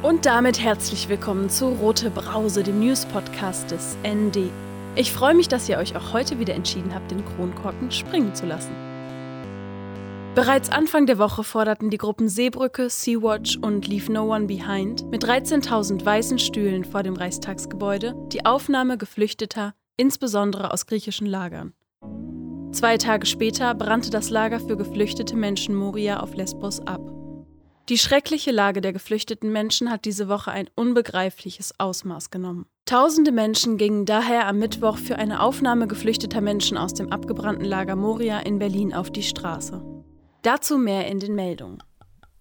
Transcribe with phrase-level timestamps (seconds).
[0.00, 4.48] Und damit herzlich willkommen zu Rote Brause, dem News-Podcast des ND.
[4.94, 8.46] Ich freue mich, dass ihr euch auch heute wieder entschieden habt, den Kronkorken springen zu
[8.46, 8.70] lassen.
[10.36, 15.24] Bereits Anfang der Woche forderten die Gruppen Seebrücke, Sea-Watch und Leave No One Behind mit
[15.24, 21.74] 13.000 weißen Stühlen vor dem Reichstagsgebäude die Aufnahme Geflüchteter, insbesondere aus griechischen Lagern.
[22.70, 27.17] Zwei Tage später brannte das Lager für geflüchtete Menschen Moria auf Lesbos ab.
[27.88, 32.66] Die schreckliche Lage der geflüchteten Menschen hat diese Woche ein unbegreifliches Ausmaß genommen.
[32.84, 37.96] Tausende Menschen gingen daher am Mittwoch für eine Aufnahme geflüchteter Menschen aus dem abgebrannten Lager
[37.96, 39.82] Moria in Berlin auf die Straße.
[40.42, 41.82] Dazu mehr in den Meldungen.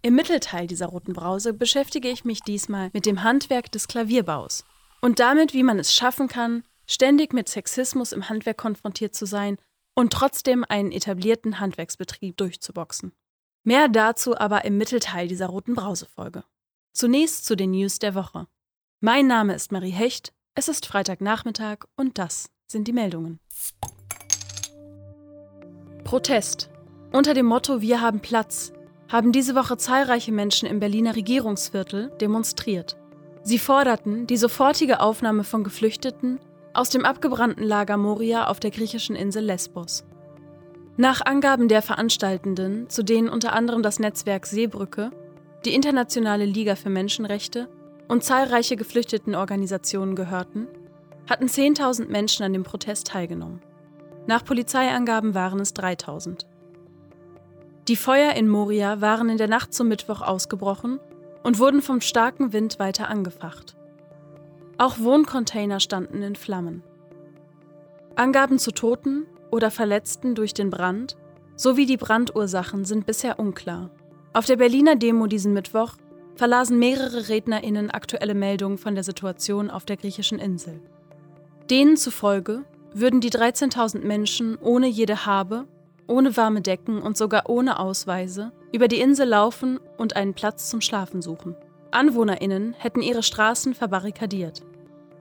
[0.02, 4.66] Im Mittelteil dieser roten Brause beschäftige ich mich diesmal mit dem Handwerk des Klavierbaus
[5.02, 9.58] und damit, wie man es schaffen kann, ständig mit Sexismus im Handwerk konfrontiert zu sein
[9.96, 13.14] und trotzdem einen etablierten Handwerksbetrieb durchzuboxen.
[13.68, 16.46] Mehr dazu aber im Mittelteil dieser roten Brausefolge.
[16.94, 18.48] Zunächst zu den News der Woche.
[19.02, 23.42] Mein Name ist Marie Hecht, es ist Freitagnachmittag und das sind die Meldungen.
[26.06, 26.70] Protest.
[27.12, 28.72] Unter dem Motto Wir haben Platz
[29.10, 32.96] haben diese Woche zahlreiche Menschen im Berliner Regierungsviertel demonstriert.
[33.44, 36.40] Sie forderten die sofortige Aufnahme von Geflüchteten
[36.74, 40.06] aus dem abgebrannten Lager Moria auf der griechischen Insel Lesbos.
[41.00, 45.12] Nach Angaben der Veranstaltenden, zu denen unter anderem das Netzwerk Seebrücke,
[45.64, 47.70] die Internationale Liga für Menschenrechte
[48.08, 50.68] und zahlreiche Geflüchtetenorganisationen gehörten,
[51.30, 53.62] hatten 10.000 Menschen an dem Protest teilgenommen.
[54.26, 56.46] Nach Polizeiangaben waren es 3.000.
[57.88, 61.00] Die Feuer in Moria waren in der Nacht zum Mittwoch ausgebrochen
[61.44, 63.78] und wurden vom starken Wind weiter angefacht.
[64.80, 66.82] Auch Wohncontainer standen in Flammen.
[68.16, 71.18] Angaben zu Toten oder Verletzten durch den Brand
[71.56, 73.90] sowie die Brandursachen sind bisher unklar.
[74.34, 75.94] Auf der Berliner Demo diesen Mittwoch
[76.36, 80.80] verlasen mehrere RednerInnen aktuelle Meldungen von der Situation auf der griechischen Insel.
[81.70, 85.66] Denen zufolge würden die 13.000 Menschen ohne jede Habe,
[86.08, 90.82] ohne warme Decken und sogar ohne Ausweise über die Insel laufen und einen Platz zum
[90.82, 91.56] Schlafen suchen.
[91.92, 94.62] AnwohnerInnen hätten ihre Straßen verbarrikadiert.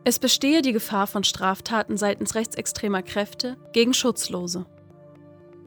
[0.08, 4.64] Es bestehe die Gefahr von Straftaten seitens rechtsextremer Kräfte gegen Schutzlose.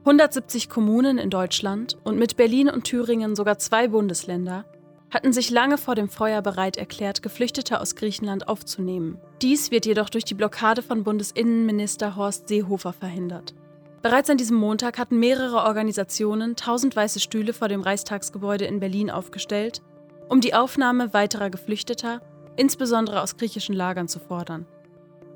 [0.05, 4.63] 170 Kommunen in Deutschland und mit Berlin und Thüringen sogar zwei Bundesländer
[5.09, 9.19] hatten sich lange vor dem Feuer bereit erklärt, Geflüchtete aus Griechenland aufzunehmen.
[9.41, 13.53] Dies wird jedoch durch die Blockade von Bundesinnenminister Horst Seehofer verhindert.
[14.01, 19.11] Bereits an diesem Montag hatten mehrere Organisationen tausend weiße Stühle vor dem Reichstagsgebäude in Berlin
[19.11, 19.81] aufgestellt,
[20.29, 22.21] um die Aufnahme weiterer Geflüchteter
[22.59, 24.65] insbesondere aus griechischen Lagern, zu fordern.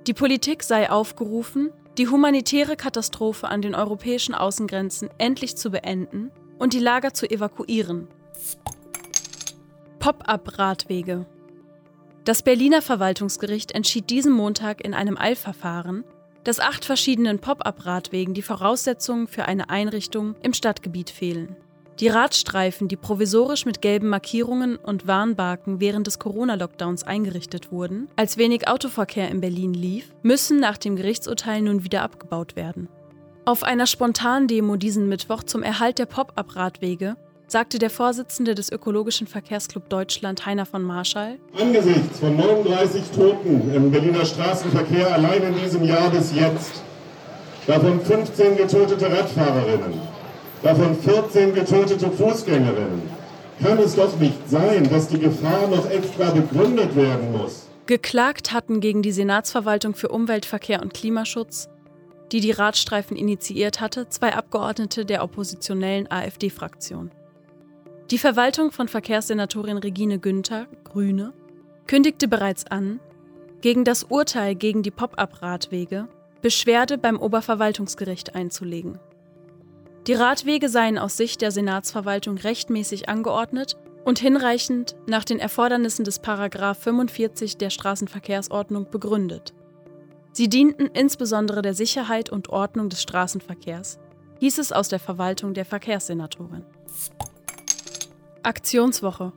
[0.05, 6.73] Die Politik sei aufgerufen, die humanitäre Katastrophe an den europäischen Außengrenzen endlich zu beenden und
[6.73, 8.07] die Lager zu evakuieren.
[9.99, 11.25] Pop-up-Radwege.
[12.25, 16.03] Das Berliner Verwaltungsgericht entschied diesen Montag in einem Eilverfahren,
[16.43, 21.55] dass acht verschiedenen Pop-up-Radwegen die Voraussetzungen für eine Einrichtung im Stadtgebiet fehlen.
[21.99, 28.37] Die Radstreifen, die provisorisch mit gelben Markierungen und Warnbarken während des Corona-Lockdowns eingerichtet wurden, als
[28.37, 32.89] wenig Autoverkehr in Berlin lief, müssen nach dem Gerichtsurteil nun wieder abgebaut werden.
[33.45, 37.15] Auf einer Spontandemo diesen Mittwoch zum Erhalt der Pop-up-Radwege
[37.47, 41.37] sagte der Vorsitzende des Ökologischen Verkehrsclub Deutschland, Heiner von Marschall.
[41.59, 46.81] Angesichts von 39 Toten im Berliner Straßenverkehr allein in diesem Jahr bis jetzt,
[47.67, 50.01] davon 15 getötete Radfahrerinnen,
[50.63, 53.01] davon 14 getötete Fußgängerinnen.
[53.61, 57.67] Kann es doch nicht sein, dass die Gefahr noch extra begründet werden muss.
[57.85, 61.69] Geklagt hatten gegen die Senatsverwaltung für Umwelt, Verkehr und Klimaschutz,
[62.31, 67.11] die die Radstreifen initiiert hatte, zwei Abgeordnete der oppositionellen AfD-Fraktion.
[68.09, 71.33] Die Verwaltung von Verkehrssenatorin Regine Günther, Grüne,
[71.87, 72.99] kündigte bereits an,
[73.61, 76.07] gegen das Urteil gegen die Pop-up-Radwege
[76.41, 78.99] Beschwerde beim Oberverwaltungsgericht einzulegen.
[80.07, 86.19] Die Radwege seien aus Sicht der Senatsverwaltung rechtmäßig angeordnet und hinreichend nach den Erfordernissen des
[86.19, 89.53] Paragraf 45 der Straßenverkehrsordnung begründet.
[90.33, 93.99] Sie dienten insbesondere der Sicherheit und Ordnung des Straßenverkehrs,
[94.39, 96.65] hieß es aus der Verwaltung der Verkehrssenatorin.
[98.41, 99.31] Aktionswoche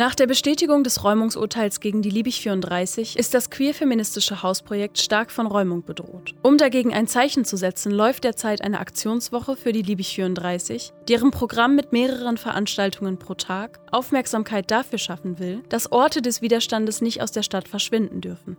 [0.00, 5.46] nach der Bestätigung des Räumungsurteils gegen die Liebig 34 ist das queer-feministische Hausprojekt stark von
[5.46, 6.34] Räumung bedroht.
[6.42, 11.30] Um dagegen ein Zeichen zu setzen, läuft derzeit eine Aktionswoche für die Liebig 34, deren
[11.30, 17.20] Programm mit mehreren Veranstaltungen pro Tag Aufmerksamkeit dafür schaffen will, dass Orte des Widerstandes nicht
[17.20, 18.56] aus der Stadt verschwinden dürfen.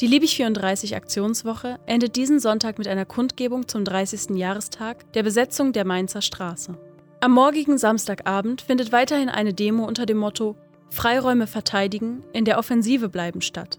[0.00, 4.38] Die Liebig 34 Aktionswoche endet diesen Sonntag mit einer Kundgebung zum 30.
[4.38, 6.78] Jahrestag der Besetzung der Mainzer Straße.
[7.22, 10.56] Am morgigen Samstagabend findet weiterhin eine Demo unter dem Motto
[10.90, 13.78] Freiräume verteidigen, in der Offensive bleiben statt.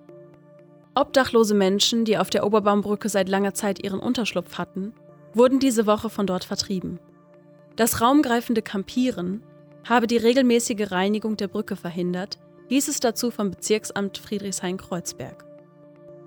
[0.97, 4.93] Obdachlose Menschen, die auf der Oberbaumbrücke seit langer Zeit ihren Unterschlupf hatten,
[5.35, 6.99] wurden diese Woche von dort vertrieben.
[7.75, 9.43] Das raumgreifende Campieren
[9.87, 12.39] habe die regelmäßige Reinigung der Brücke verhindert,
[12.69, 15.45] hieß es dazu vom Bezirksamt Friedrichshain-Kreuzberg.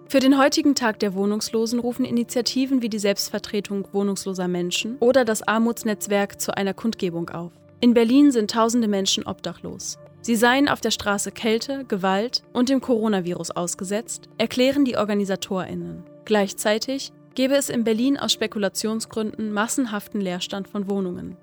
[0.08, 5.43] Für den heutigen Tag der Wohnungslosen rufen Initiativen wie die Selbstvertretung wohnungsloser Menschen oder das
[5.43, 7.50] Armutsnetzwerk zu einer Kundgebung auf.
[7.81, 9.99] In Berlin sind tausende Menschen obdachlos.
[10.22, 16.05] Sie seien auf der Straße Kälte, Gewalt und dem Coronavirus ausgesetzt, erklären die Organisatorinnen.
[16.26, 21.37] Gleichzeitig gebe es in Berlin aus Spekulationsgründen massenhaften Leerstand von Wohnungen.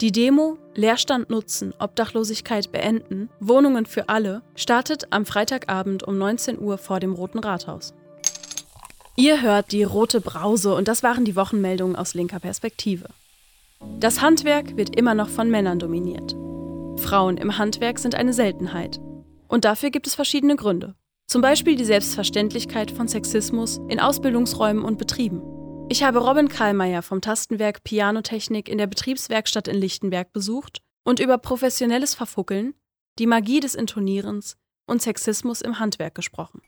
[0.00, 6.78] Die Demo Leerstand nutzen, Obdachlosigkeit beenden, Wohnungen für alle startet am Freitagabend um 19 Uhr
[6.78, 7.94] vor dem Roten Rathaus.
[9.14, 13.06] Ihr hört die rote Brause und das waren die Wochenmeldungen aus linker Perspektive.
[14.00, 16.34] Das Handwerk wird immer noch von Männern dominiert.
[16.96, 19.00] Frauen im Handwerk sind eine Seltenheit.
[19.48, 20.94] Und dafür gibt es verschiedene Gründe.
[21.26, 25.42] Zum Beispiel die Selbstverständlichkeit von Sexismus in Ausbildungsräumen und Betrieben.
[25.88, 31.38] Ich habe Robin Karlmeier vom Tastenwerk Pianotechnik in der Betriebswerkstatt in Lichtenberg besucht und über
[31.38, 32.74] professionelles Verfuckeln,
[33.18, 34.56] die Magie des Intonierens
[34.86, 36.62] und Sexismus im Handwerk gesprochen.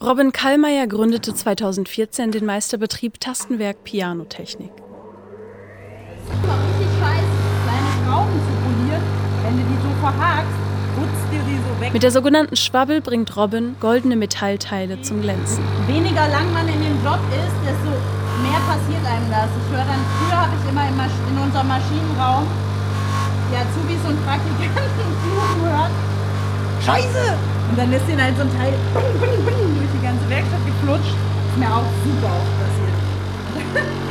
[0.00, 4.70] Robin Kallmeier gründete 2014 den Meisterbetrieb Tastenwerk Pianotechnik.
[11.92, 15.62] Mit der sogenannten Schwabbel bringt Robin goldene Metallteile zum Glänzen.
[15.86, 17.90] Weniger lang man in dem Job ist, desto
[18.42, 19.48] mehr passiert einem das.
[19.50, 22.46] Ich höre dann, früher habe ich immer in unserem Maschinenraum
[23.50, 25.92] die Azubis und Praktikanten fluchen gehört.
[26.84, 27.36] Scheiße!
[27.70, 31.16] Und dann ist ihnen halt so ein Teil durch die ganze Werkstatt geflutscht.
[31.16, 33.98] Ist mir auch super oft passiert.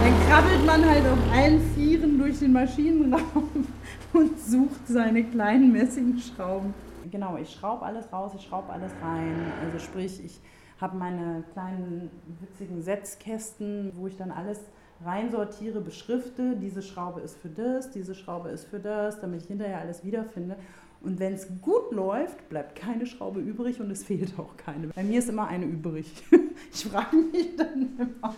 [0.00, 3.66] dann krabbelt man halt auf allen Vieren durch den Maschinenraum
[4.14, 6.72] und sucht seine kleinen Messingschrauben.
[7.10, 9.52] Genau, ich schraube alles raus, ich schraube alles rein.
[9.62, 10.40] Also sprich, ich
[10.80, 12.10] habe meine kleinen
[12.40, 14.60] witzigen Setzkästen, wo ich dann alles
[15.04, 16.56] reinsortiere, beschrifte.
[16.56, 20.56] Diese Schraube ist für das, diese Schraube ist für das, damit ich hinterher alles wiederfinde.
[21.02, 24.88] Und wenn es gut läuft, bleibt keine Schraube übrig und es fehlt auch keine.
[24.88, 26.06] Bei mir ist immer eine übrig.
[26.72, 28.36] Ich frage mich dann immer,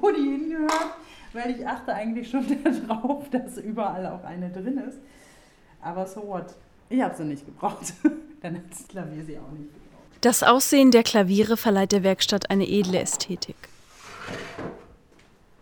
[0.00, 0.94] wo die hingehört,
[1.32, 2.46] weil ich achte eigentlich schon
[2.88, 4.98] darauf, dass überall auch eine drin ist.
[5.82, 6.54] Aber so what?
[6.88, 7.92] Ich habe sie nicht gebraucht.
[8.40, 10.18] dann hat das Klavier sie auch nicht gebraucht.
[10.20, 13.56] Das Aussehen der Klaviere verleiht der Werkstatt eine edle Ästhetik.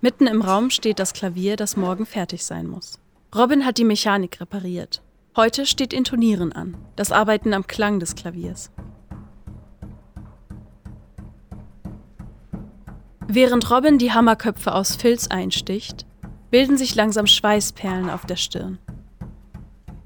[0.00, 2.98] Mitten im Raum steht das Klavier, das morgen fertig sein muss.
[3.34, 5.00] Robin hat die Mechanik repariert.
[5.36, 8.70] Heute steht Intonieren an, das Arbeiten am Klang des Klaviers.
[13.26, 16.06] Während Robin die Hammerköpfe aus Filz einsticht,
[16.52, 18.78] bilden sich langsam Schweißperlen auf der Stirn.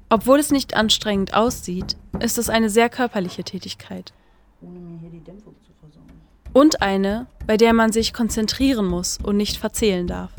[0.09, 4.13] Obwohl es nicht anstrengend aussieht, ist es eine sehr körperliche Tätigkeit.
[4.61, 6.09] Ohne mir hier die Dämpfung zu versorgen.
[6.53, 10.31] Und eine, bei der man sich konzentrieren muss und nicht verzählen darf.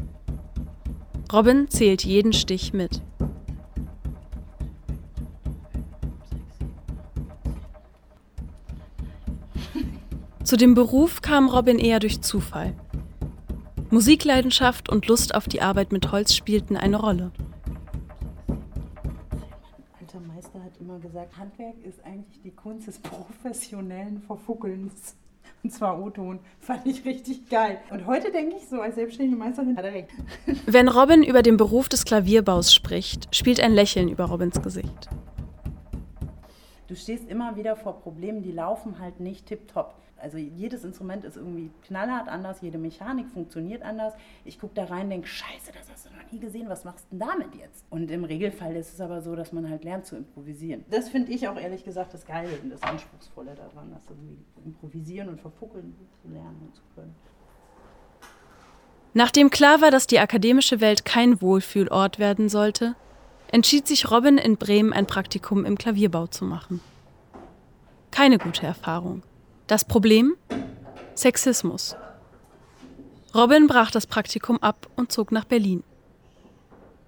[1.33, 3.03] Robin zählt jeden Stich mit.
[10.50, 12.75] Zu dem Beruf kam Robin eher durch Zufall.
[13.90, 17.30] Musikleidenschaft und Lust auf die Arbeit mit Holz spielten eine Rolle.
[20.00, 25.14] Alter Meister hat immer gesagt, Handwerk ist eigentlich die Kunst des professionellen Verfuckelns.
[25.62, 26.40] Und zwar O-Ton.
[26.59, 27.78] Fand ich richtig geil.
[27.90, 30.09] Und heute denke ich so, als selbstständige Meisterin hat er recht.
[30.66, 35.11] Wenn Robin über den Beruf des Klavierbaus spricht, spielt ein Lächeln über Robins Gesicht.
[36.88, 39.95] Du stehst immer wieder vor Problemen, die laufen halt nicht tipptopp.
[40.21, 44.15] Also jedes Instrument ist irgendwie knallhart anders, jede Mechanik funktioniert anders.
[44.45, 47.07] Ich gucke da rein und denke, scheiße, das hast du noch nie gesehen, was machst
[47.11, 47.85] du denn damit jetzt?
[47.91, 50.85] Und im Regelfall ist es aber so, dass man halt lernt zu improvisieren.
[50.91, 55.29] Das finde ich auch ehrlich gesagt das Geile und das Anspruchsvolle daran, das irgendwie improvisieren
[55.29, 57.15] und verfuckeln zu lernen und zu können.
[59.12, 62.95] Nachdem klar war, dass die akademische Welt kein Wohlfühlort werden sollte,
[63.50, 66.81] entschied sich Robin in Bremen ein Praktikum im Klavierbau zu machen.
[68.12, 69.23] Keine gute Erfahrung.
[69.71, 70.35] Das Problem?
[71.15, 71.95] Sexismus.
[73.33, 75.85] Robin brach das Praktikum ab und zog nach Berlin.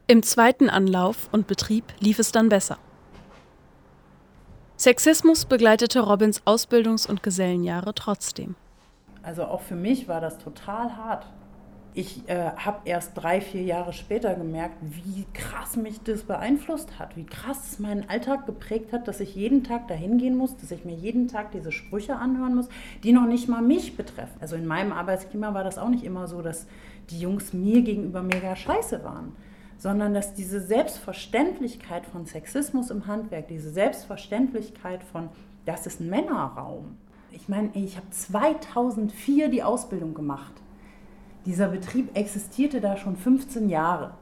[0.06, 2.78] Im zweiten Anlauf und Betrieb lief es dann besser.
[4.76, 8.54] Sexismus begleitete Robins Ausbildungs- und Gesellenjahre trotzdem.
[9.24, 11.26] Also auch für mich war das total hart.
[11.94, 17.16] Ich äh, habe erst drei, vier Jahre später gemerkt, wie krass mich das beeinflusst hat,
[17.18, 20.70] wie krass es meinen Alltag geprägt hat, dass ich jeden Tag dahin gehen muss, dass
[20.70, 22.70] ich mir jeden Tag diese Sprüche anhören muss,
[23.02, 24.38] die noch nicht mal mich betreffen.
[24.40, 26.66] Also in meinem Arbeitsklima war das auch nicht immer so, dass
[27.10, 29.32] die Jungs mir gegenüber mega scheiße waren
[29.82, 35.28] sondern dass diese Selbstverständlichkeit von Sexismus im Handwerk, diese Selbstverständlichkeit von,
[35.66, 36.96] das ist ein Männerraum.
[37.32, 40.61] Ich meine, ich habe 2004 die Ausbildung gemacht.
[41.44, 44.14] Dieser Betrieb existierte da schon 15 Jahre.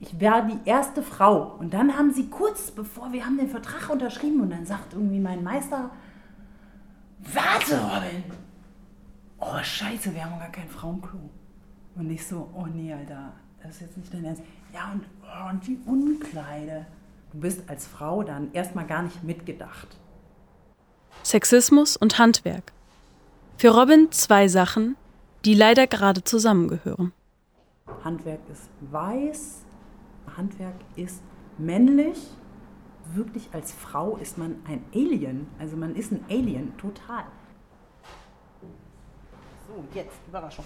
[0.00, 1.56] Ich war die erste Frau.
[1.58, 5.20] Und dann haben sie kurz bevor wir haben den Vertrag unterschrieben und dann sagt irgendwie
[5.20, 5.90] mein Meister,
[7.32, 8.24] warte Robin.
[9.38, 11.18] Oh scheiße, wir haben gar kein Frauenklo.
[11.96, 14.42] Und ich so, oh nee, Alter, das ist jetzt nicht dein Ernst.
[14.72, 16.86] Ja, und, oh, und die Unkleide.
[17.32, 19.88] Du bist als Frau dann erstmal gar nicht mitgedacht.
[21.22, 22.72] Sexismus und Handwerk.
[23.56, 24.96] Für Robin zwei Sachen,
[25.44, 27.12] die leider gerade zusammengehören.
[28.02, 29.64] Handwerk ist weiß,
[30.36, 31.22] Handwerk ist
[31.58, 32.18] männlich.
[33.14, 35.46] Wirklich als Frau ist man ein Alien.
[35.58, 37.24] Also man ist ein Alien, total.
[39.68, 40.64] So, jetzt Überraschung.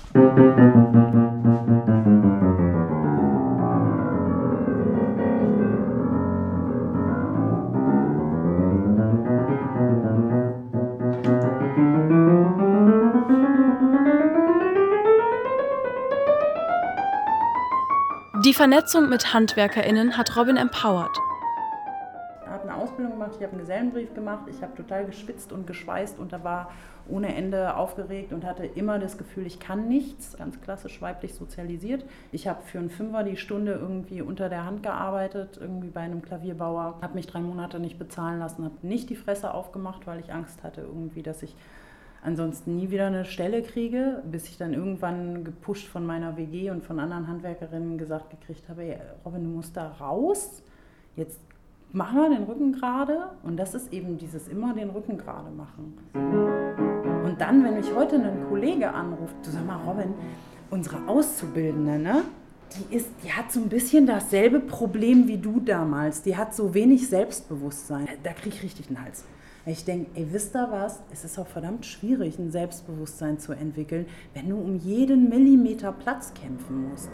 [18.58, 21.16] Vernetzung mit HandwerkerInnen hat Robin empowered.
[22.42, 25.68] Ich habe eine Ausbildung gemacht, ich habe einen Gesellenbrief gemacht, ich habe total geschwitzt und
[25.68, 26.72] geschweißt und da war
[27.08, 32.04] ohne Ende aufgeregt und hatte immer das Gefühl, ich kann nichts, ganz klassisch weiblich sozialisiert.
[32.32, 36.20] Ich habe für einen Fünfer die Stunde irgendwie unter der Hand gearbeitet, irgendwie bei einem
[36.20, 40.32] Klavierbauer, habe mich drei Monate nicht bezahlen lassen, habe nicht die Fresse aufgemacht, weil ich
[40.32, 41.54] Angst hatte irgendwie, dass ich
[42.22, 46.84] ansonsten nie wieder eine Stelle kriege, bis ich dann irgendwann gepusht von meiner WG und
[46.84, 50.62] von anderen Handwerkerinnen gesagt gekriegt habe, hey, Robin, du musst da raus,
[51.16, 51.40] jetzt
[51.92, 55.98] machen wir den Rücken gerade und das ist eben dieses immer den Rücken gerade machen.
[57.24, 60.14] Und dann, wenn mich heute ein Kollege anruft, du sag mal, Robin,
[60.70, 62.22] unsere Auszubildende, ne?
[62.76, 66.20] Die, ist, die hat so ein bisschen dasselbe Problem wie du damals.
[66.20, 68.06] Die hat so wenig Selbstbewusstsein.
[68.22, 69.24] Da kriege ich richtig den Hals.
[69.68, 71.00] Ich denke, ey, wisst ihr was?
[71.12, 76.32] Es ist auch verdammt schwierig, ein Selbstbewusstsein zu entwickeln, wenn du um jeden Millimeter Platz
[76.32, 77.10] kämpfen musst.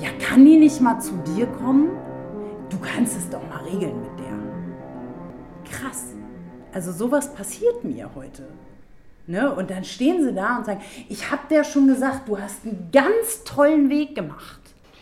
[0.00, 1.88] Ja, kann die nicht mal zu dir kommen?
[2.70, 5.72] Du kannst es doch mal regeln mit der.
[5.72, 6.14] Krass.
[6.72, 8.44] Also sowas passiert mir heute.
[9.26, 9.52] Ne?
[9.52, 12.90] Und dann stehen sie da und sagen, ich habe dir schon gesagt, du hast einen
[12.92, 14.60] ganz tollen Weg gemacht.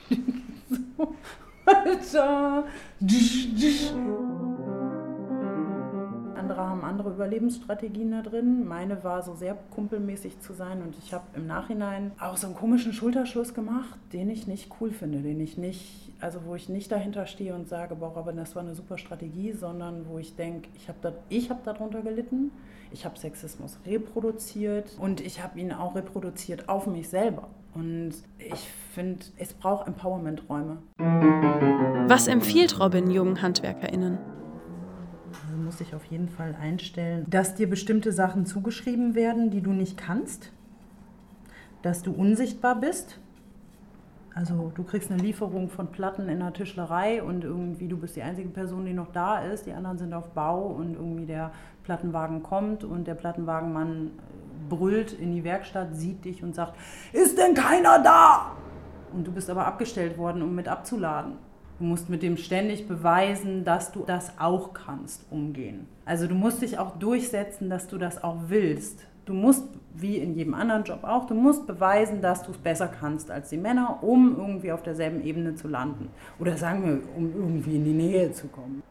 [0.71, 1.15] so,
[1.67, 2.65] Alter
[6.95, 8.69] andere Überlebensstrategien da drin.
[8.69, 12.55] Meine war so sehr kumpelmäßig zu sein und ich habe im Nachhinein auch so einen
[12.55, 16.93] komischen Schulterschluss gemacht, den ich nicht cool finde, den ich nicht, also wo ich nicht
[16.93, 20.69] dahinter stehe und sage, boah, aber das war eine super Strategie, sondern wo ich denke,
[20.77, 21.13] ich habe da,
[21.49, 22.53] hab darunter gelitten,
[22.93, 27.49] ich habe Sexismus reproduziert und ich habe ihn auch reproduziert auf mich selber.
[27.75, 30.79] Und ich finde, es braucht Empowerment-Räume.
[32.07, 34.34] Was empfiehlt Robin jungen HandwerkerInnen?
[35.65, 39.97] Musst dich auf jeden Fall einstellen, dass dir bestimmte Sachen zugeschrieben werden, die du nicht
[39.97, 40.53] kannst,
[41.83, 43.19] dass du unsichtbar bist.
[44.35, 48.23] Also du kriegst eine Lieferung von Platten in der Tischlerei und irgendwie du bist die
[48.23, 49.67] einzige Person, die noch da ist.
[49.67, 51.53] Die anderen sind auf Bau und irgendwie der
[51.85, 54.11] Plattenwagen kommt und der Plattenwagenmann
[54.69, 56.75] brüllt in die Werkstatt, sieht dich und sagt,
[57.13, 58.57] ist denn keiner da?
[59.13, 61.35] Und du bist aber abgestellt worden, um mit abzuladen.
[61.79, 65.89] Du musst mit dem ständig beweisen, dass du das auch kannst, umgehen.
[66.05, 69.07] Also du musst dich auch durchsetzen, dass du das auch willst.
[69.25, 72.89] Du musst, wie in jedem anderen Job auch, du musst beweisen, dass du es besser
[72.89, 76.11] kannst als die Männer, um irgendwie auf derselben Ebene zu landen.
[76.39, 78.83] Oder sagen wir, um irgendwie in die Nähe zu kommen.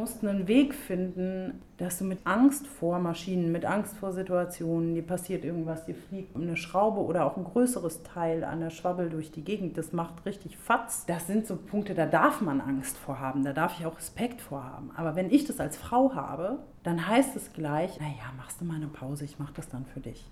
[0.00, 5.02] Musst einen Weg finden, dass du mit Angst vor Maschinen, mit Angst vor Situationen, dir
[5.02, 9.30] passiert irgendwas, dir fliegt eine Schraube oder auch ein größeres Teil an der Schwabbel durch
[9.30, 11.04] die Gegend, das macht richtig Fatz.
[11.06, 14.40] Das sind so Punkte, da darf man Angst vor haben, da darf ich auch Respekt
[14.40, 14.90] vor haben.
[14.96, 18.76] Aber wenn ich das als Frau habe, dann heißt es gleich, naja, machst du mal
[18.76, 20.24] eine Pause, ich mach das dann für dich.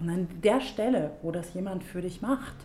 [0.00, 2.56] Und an der Stelle, wo das jemand für dich macht,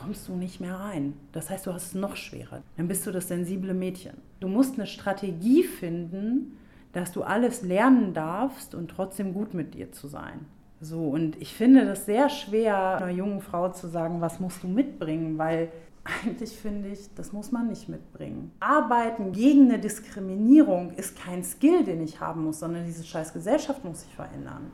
[0.00, 1.14] kommst du nicht mehr rein.
[1.32, 2.62] Das heißt, du hast es noch schwerer.
[2.76, 4.16] Dann bist du das sensible Mädchen.
[4.40, 6.56] Du musst eine Strategie finden,
[6.92, 10.46] dass du alles lernen darfst und trotzdem gut mit dir zu sein.
[10.80, 14.68] So, und ich finde das sehr schwer, einer jungen Frau zu sagen, was musst du
[14.68, 15.70] mitbringen, weil
[16.04, 18.50] eigentlich finde ich, das muss man nicht mitbringen.
[18.60, 23.84] Arbeiten gegen eine Diskriminierung ist kein Skill, den ich haben muss, sondern diese scheiß Gesellschaft
[23.84, 24.70] muss sich verändern.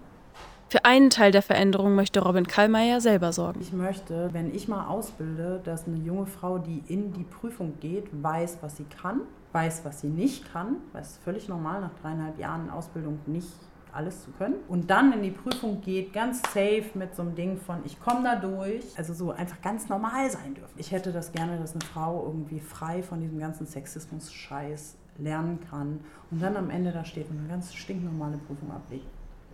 [0.68, 3.60] Für einen Teil der Veränderung möchte Robin Kallmeier selber sorgen.
[3.60, 8.06] Ich möchte, wenn ich mal ausbilde, dass eine junge Frau, die in die Prüfung geht,
[8.10, 9.20] weiß, was sie kann,
[9.52, 13.52] weiß, was sie nicht kann, es völlig normal nach dreieinhalb Jahren Ausbildung nicht
[13.92, 14.56] alles zu können.
[14.66, 18.24] Und dann in die Prüfung geht, ganz safe mit so einem Ding von, ich komme
[18.24, 18.84] da durch.
[18.96, 20.74] Also so einfach ganz normal sein dürfen.
[20.76, 26.00] Ich hätte das gerne, dass eine Frau irgendwie frei von diesem ganzen Sexismus-Scheiß lernen kann
[26.32, 29.06] und dann am Ende da steht und eine ganz stinknormale Prüfung ablegt.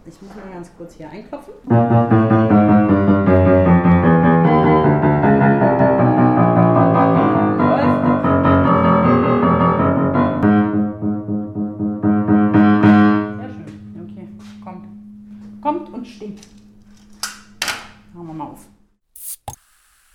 [0.05, 1.55] Ich muss mal ganz kurz hier einklopfen.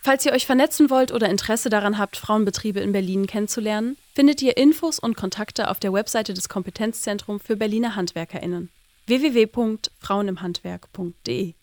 [0.04, 4.56] Falls ihr euch vernetzen wollt oder Interesse daran habt, Frauenbetriebe in Berlin kennenzulernen, findet ihr
[4.58, 8.70] Infos und Kontakte auf der Webseite des Kompetenzzentrums für Berliner HandwerkerInnen
[9.08, 11.54] www.frauenimhandwerk.de.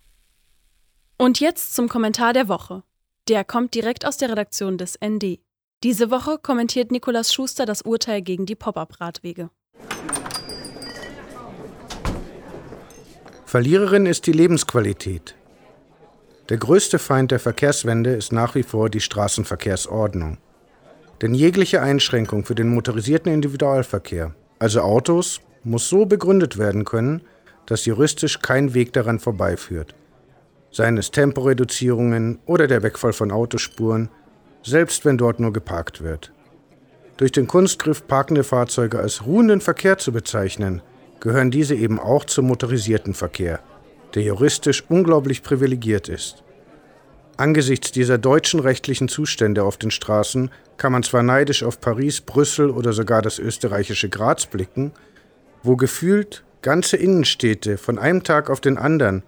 [1.17, 2.83] Und jetzt zum Kommentar der Woche.
[3.29, 5.41] Der kommt direkt aus der Redaktion des ND.
[5.83, 9.51] Diese Woche kommentiert Nikolaus Schuster das Urteil gegen die Pop-up-Radwege.
[13.45, 15.35] Verliererin ist die Lebensqualität.
[16.49, 20.39] Der größte Feind der Verkehrswende ist nach wie vor die Straßenverkehrsordnung.
[21.23, 27.23] Denn jegliche Einschränkung für den motorisierten Individualverkehr, also Autos, muss so begründet werden können,
[27.67, 29.95] dass juristisch kein Weg daran vorbeiführt.
[30.71, 34.09] Seien es Temporeduzierungen oder der Wegfall von Autospuren,
[34.63, 36.33] selbst wenn dort nur geparkt wird.
[37.17, 40.83] Durch den Kunstgriff parkende Fahrzeuge als ruhenden Verkehr zu bezeichnen,
[41.21, 43.61] gehören diese eben auch zum motorisierten Verkehr,
[44.15, 46.43] der juristisch unglaublich privilegiert ist.
[47.37, 52.71] Angesichts dieser deutschen rechtlichen Zustände auf den Straßen kann man zwar neidisch auf Paris, Brüssel
[52.71, 54.93] oder sogar das österreichische Graz blicken,
[55.63, 59.23] wo gefühlt ganze Innenstädte von einem Tag auf den anderen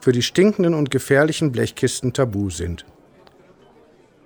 [0.00, 2.84] für die stinkenden und gefährlichen Blechkisten tabu sind.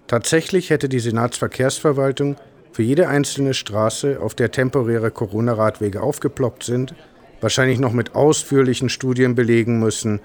[0.09, 2.37] Tatsächlich hätte die Senatsverkehrsverwaltung
[2.73, 6.95] für jede einzelne Straße, auf der temporäre Corona-Radwege aufgeploppt sind,
[7.41, 10.21] wahrscheinlich noch mit ausführlichen Studien belegen müssen,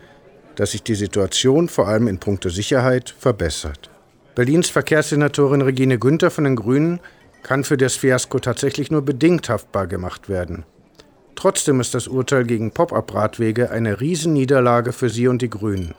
[0.55, 3.91] dass sich die Situation vor allem in puncto Sicherheit verbessert.
[4.33, 6.99] Berlins Verkehrssenatorin Regine Günther von den Grünen
[7.43, 10.65] kann für das Fiasko tatsächlich nur bedingt haftbar gemacht werden.
[11.35, 15.93] Trotzdem ist das Urteil gegen Pop-up-Radwege eine Riesenniederlage für sie und die Grünen.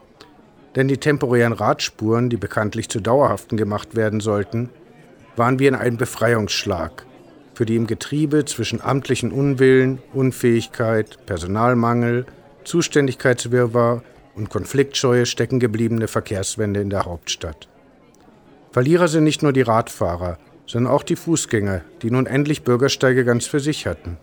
[0.77, 4.71] Denn die temporären Radspuren, die bekanntlich zu dauerhaften gemacht werden sollten,
[5.37, 7.07] waren wie in einem Befreiungsschlag,
[7.55, 12.27] für die im Getriebe zwischen amtlichen Unwillen, Unfähigkeit, Personalmangel,
[12.65, 14.03] Zuständigkeitswirrwarr
[14.35, 17.69] und Konfliktscheue steckengebliebene Verkehrswende in der Hauptstadt.
[18.73, 23.47] Verlierer sind nicht nur die Radfahrer, sondern auch die Fußgänger, die nun endlich Bürgersteige ganz
[23.47, 24.17] für sich hatten.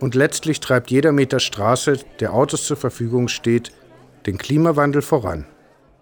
[0.00, 3.72] Und letztlich treibt jeder Meter Straße, der Autos zur Verfügung steht,
[4.26, 5.46] den Klimawandel voran.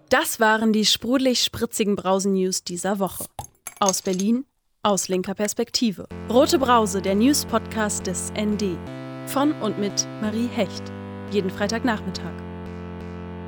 [0.09, 3.25] Das waren die sprudelig spritzigen Brausen-News dieser Woche.
[3.79, 4.45] Aus Berlin,
[4.83, 6.07] aus linker Perspektive.
[6.29, 8.77] Rote Brause, der News-Podcast des ND.
[9.25, 10.83] Von und mit Marie Hecht.
[11.31, 12.31] Jeden Freitagnachmittag.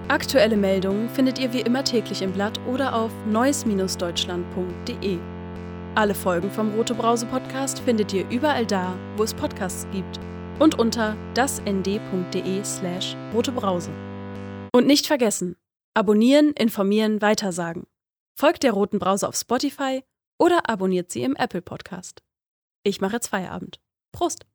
[0.10, 5.20] Aktuelle Meldungen findet ihr wie immer täglich im Blatt oder auf neues-deutschland.de.
[5.96, 10.20] Alle Folgen vom Rote Brause Podcast findet ihr überall da, wo es Podcasts gibt
[10.60, 13.92] und unter dasnd.de slash rotebrause.
[14.72, 15.56] Und nicht vergessen,
[15.94, 17.88] abonnieren, informieren, weitersagen.
[18.38, 20.04] Folgt der Roten Brause auf Spotify
[20.40, 22.22] oder abonniert sie im Apple Podcast.
[22.84, 23.80] Ich mache jetzt Feierabend.
[24.12, 24.46] Prost!